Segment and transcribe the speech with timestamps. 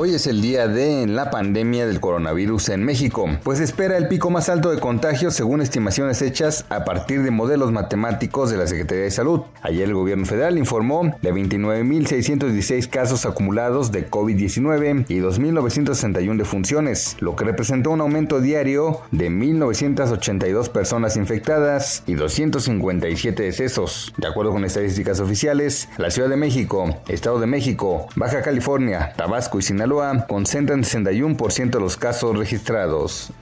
[0.00, 4.30] Hoy es el día de la pandemia del coronavirus en México, pues espera el pico
[4.30, 9.02] más alto de contagios según estimaciones hechas a partir de modelos matemáticos de la Secretaría
[9.02, 9.40] de Salud.
[9.60, 17.34] Ayer el gobierno federal informó de 29.616 casos acumulados de COVID-19 y 2.961 defunciones, lo
[17.34, 24.14] que representó un aumento diario de 1.982 personas infectadas y 257 decesos.
[24.16, 29.58] De acuerdo con estadísticas oficiales, la Ciudad de México, Estado de México, Baja California, Tabasco
[29.58, 29.87] y Sinaloa
[30.26, 33.32] concentran 61% de los casos registrados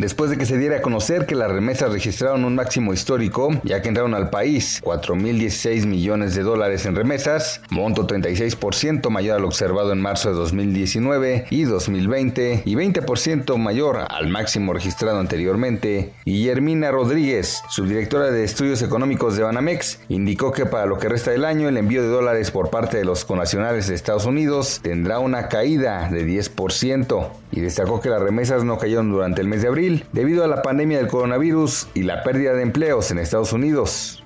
[0.00, 3.82] después de que se diera a conocer que las remesas registraron un máximo histórico, ya
[3.82, 9.92] que entraron al país 4.016 millones de dólares en remesas, monto 36% mayor al observado
[9.92, 16.12] en marzo de 2019 y 2020 y 20% mayor al máximo registrado anteriormente.
[16.24, 21.44] Guillermina Rodríguez, subdirectora de Estudios Económicos de Banamex, indicó que para lo que resta del
[21.44, 25.48] año el envío de dólares por parte de los conacionales de Estados Unidos tendrá una
[25.48, 30.04] caída de 10% y destacó que las remesas no cayeron durante el mes de abril
[30.12, 34.24] debido a la pandemia del coronavirus y la pérdida de empleos en Estados Unidos.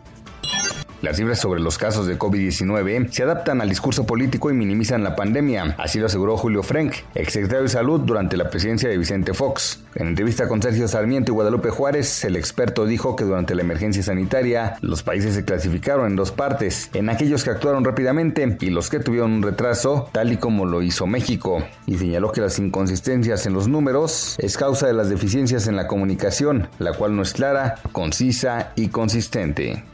[1.05, 5.14] Las cifras sobre los casos de COVID-19 se adaptan al discurso político y minimizan la
[5.14, 9.84] pandemia, así lo aseguró Julio Frank, exsecretario de Salud durante la presidencia de Vicente Fox.
[9.97, 14.02] En entrevista con Sergio Sarmiento y Guadalupe Juárez, el experto dijo que durante la emergencia
[14.02, 18.88] sanitaria los países se clasificaron en dos partes, en aquellos que actuaron rápidamente y los
[18.88, 23.44] que tuvieron un retraso, tal y como lo hizo México, y señaló que las inconsistencias
[23.44, 27.34] en los números es causa de las deficiencias en la comunicación, la cual no es
[27.34, 29.84] clara, concisa y consistente.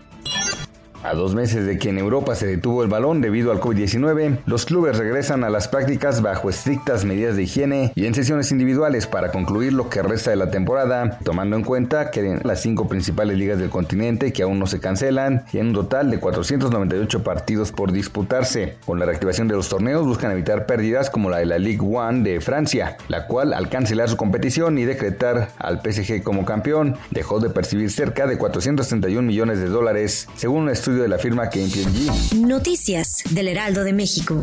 [1.03, 4.67] A dos meses de que en Europa se detuvo el balón debido al COVID-19, los
[4.67, 9.31] clubes regresan a las prácticas bajo estrictas medidas de higiene y en sesiones individuales para
[9.31, 13.39] concluir lo que resta de la temporada, tomando en cuenta que en las cinco principales
[13.39, 17.73] ligas del continente que aún no se cancelan y en un total de 498 partidos
[17.73, 18.77] por disputarse.
[18.85, 22.25] Con la reactivación de los torneos buscan evitar pérdidas como la de la Ligue 1
[22.25, 27.41] de Francia, la cual al cancelar su competición y decretar al PSG como campeón, dejó
[27.41, 32.35] de percibir cerca de 431 millones de dólares, según un estudio de la firma KPMG.
[32.35, 34.41] Noticias del Heraldo de México.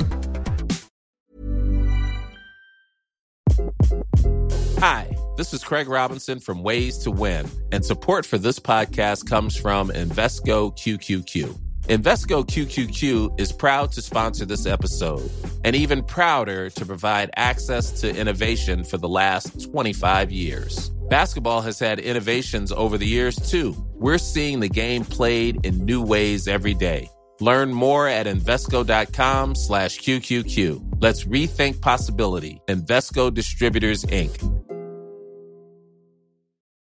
[4.79, 9.55] Hi, this is Craig Robinson from Ways to Win, and support for this podcast comes
[9.55, 11.57] from Invesco QQQ.
[11.87, 15.31] Invesco QQQ is proud to sponsor this episode
[15.63, 20.89] and even prouder to provide access to innovation for the last 25 years.
[21.09, 23.73] Basketball has had innovations over the years, too.
[23.99, 27.09] We're seeing the game played in new ways every day.
[27.39, 30.97] Learn more at Invesco.com slash QQQ.
[30.99, 32.61] Let's rethink possibility.
[32.67, 34.56] Invesco Distributors, Inc.